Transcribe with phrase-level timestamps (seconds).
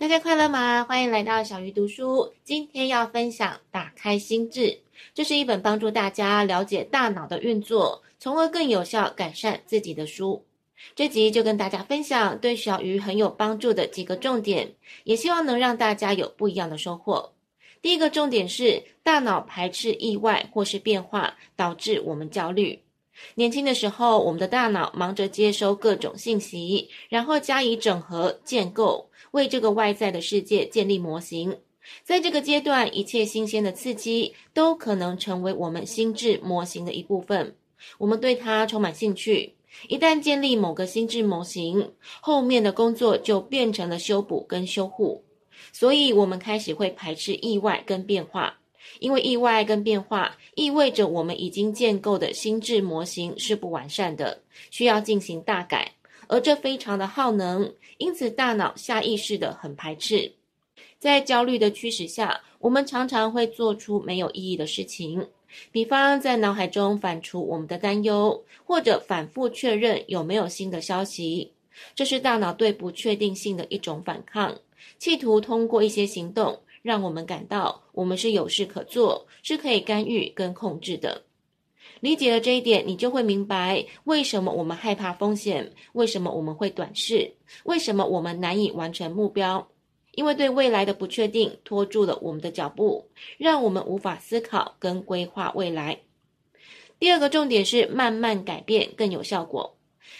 [0.00, 0.84] 大家快乐吗？
[0.84, 2.32] 欢迎来到小鱼读书。
[2.44, 4.60] 今天要分享《打开心智》，
[5.12, 10.44] 这是一本帮助大家了解大脑的运作，从而更有效改善自己的书。
[10.94, 14.72] 这集就跟大家分享对小鱼很有帮助的几个重点，
[15.02, 17.32] 也希望能让大家有不一样的收获。
[17.82, 22.80] 第一个重点是，大脑排斥意外或是变化，导致我们焦虑。
[23.34, 31.58] 年轻的时候，我们的大脑忙着接收各种信息，然后加以整合、建构，为这个外在的世界建立模型。
[32.04, 37.56] 在这个阶段，一切新鲜的刺激都可能成为我们心智模型的一部分。
[37.98, 39.54] 我们对它充满兴趣。
[39.86, 45.24] 一旦建立某个心智模型，后面的工作就变成了修补跟修护。
[45.72, 48.58] 所以，我们开始会排斥意外跟变化。
[49.00, 55.92] 因为意外跟变化意味着我们已经建构的心智模型是不完善的，需要进行大改，
[56.26, 60.32] 而这非常的耗能，因此大脑下意识的很排斥。
[60.98, 65.28] 在焦虑的驱使下，我们常常会做出没有意义的事情，
[65.70, 71.52] 比方在脑海中反刍我们的担忧，或者反复确认有没有新的消息。
[71.94, 74.58] 这是大脑对不确定性的一种反抗，
[74.98, 76.60] 企图通过一些行动。
[76.88, 81.22] 让我们感到我们是有事可做，是可以干预跟控制的。
[82.00, 89.68] 理解了这一点，你就会明白为什么我们害怕风险，为什么我们会短视，为什么我们难以完成目标。
[90.12, 96.00] 因为对未来的不确定拖住了我们的脚步，让我们无法思考跟规划未来。
[96.98, 99.77] 第二个重点是慢慢改变更有效果。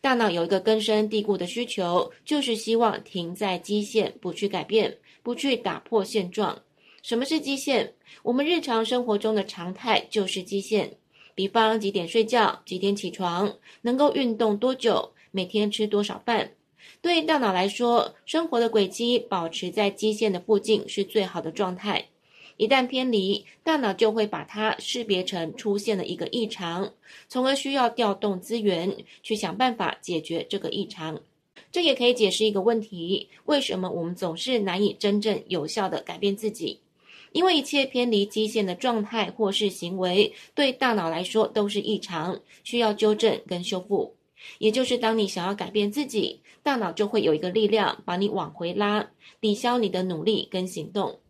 [0.00, 4.98] 大脑有一个根深蒂固的需求，就是希望停在基线，不去改变。
[5.22, 6.62] 不去打破现状。
[7.02, 7.92] 什么是基线？
[8.22, 10.96] 我们日常生活中的常态就是基线。
[11.34, 16.52] 比方几点睡觉，几点起床，能够运动多久，每天吃多少饭。
[17.02, 22.06] 对于大脑来说，生活的轨迹保持在基线的附近是最好的状态。
[22.60, 26.92] 一旦偏离，大脑就会把它识别成出现了一个异常，
[27.26, 31.18] 从而需要调动资源去想办法解决这个异常。
[31.72, 36.80] 这也可以解释一个问题：为什么我们总是难以真正有效的改变自己？
[37.32, 44.14] 因为一切偏离基线的状态或是行为，对大脑来说都是异常，需要纠正跟修复。
[44.58, 49.08] 也就是当你想要改变自己，大脑就会有一个力量把你往回拉，
[49.40, 51.20] 抵消你的努力跟行动。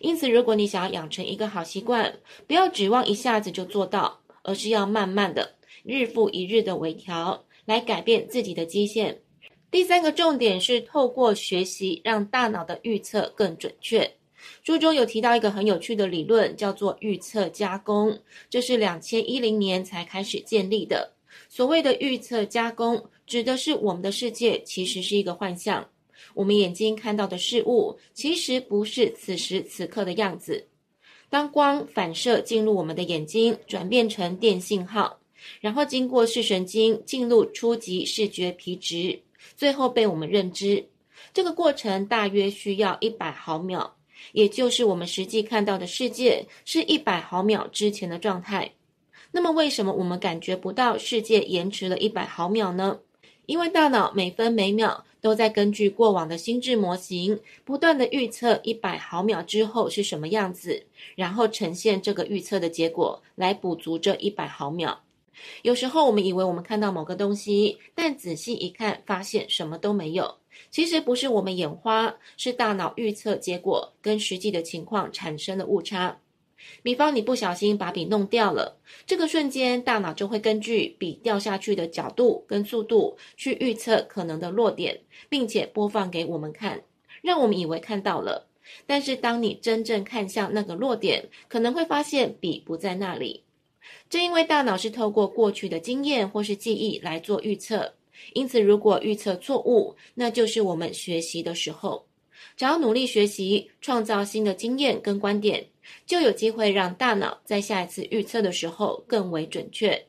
[0.00, 9.20] 因此，如果你想要养成一个好习惯，不要指望一下子就做到，而是要慢慢的、日复一日的微调，来改变自己的基线。
[9.70, 14.16] 第三个重点是透过学习让大脑的预测更准确。
[14.62, 18.18] 书中有提到一个很有趣的理论，叫做预测加工，
[18.48, 21.12] 这是两千一零年才开始建立的。
[21.48, 25.88] 所谓的预测加工，指的是我们的世界其实是一个幻象，
[26.34, 30.66] 我们眼睛看到的事物其实不是此时此刻的样子。
[31.28, 35.20] 当光反射进入我们的眼睛，转变成电信号，
[35.60, 39.22] 然后经过视神经进入初级视觉皮质。
[39.56, 40.86] 最后被我们认知，
[41.32, 43.96] 这个过程大约需要一百毫秒，
[44.32, 48.72] 也就是我们实际看到的世界是一百毫秒之前的状态。
[49.32, 52.98] 那么，为什么我们感觉不到世界延迟了一百毫秒呢？
[53.50, 65.02] 因为大脑每分每秒都在根据过往的心智模型，不断的预测一百毫秒之后是什么样子，然后呈现这个预测的结果来补足这一百毫秒。
[65.62, 70.36] 有时候我们以为我们看到某个东西，但仔细一看，发现什么都没有。
[70.70, 76.20] 其实不是我们眼花，是大脑预测结果跟实际的情况产生了误差。
[76.82, 86.82] 比方你不小心把笔弄掉了，这个瞬间大脑就会根据笔掉下去的角度跟速度去预测可能的落点，并且播放给我们看，
[87.22, 88.46] 让我们以为看到了。
[88.86, 93.42] 但是当你真正看向那个落点，可能会发现笔不在那里。
[94.08, 97.94] 正因为大脑是透过过去的经验或是记忆来做预测，
[98.34, 102.06] 因此如果预测错误，那就是我们学习的时候。
[102.56, 105.66] 只要努力学习，创造新的经验跟观点，
[106.06, 110.06] 就有机会让大脑在下一次预测的时候更为准确。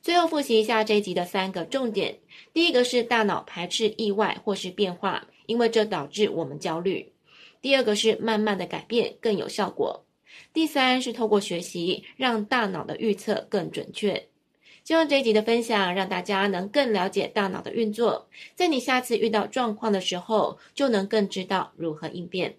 [0.00, 2.18] 最后复习一下这一集的三个重点：
[2.52, 7.12] 第一个是大脑排斥意外或是变化，因为这导致我们焦虑；
[7.60, 10.04] 第二个是慢慢的改变更有效果。
[10.52, 14.28] 第三是透过学习，让大脑的预测更准确。
[14.88, 22.56] 希望这一集的分享让大家能更了解大脑的运作，在你下次遇到状况的时候，就能更知道如何应变。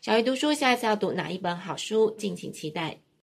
[0.00, 3.00] 小鱼读书，下一次要读哪一本好书，敬请期待。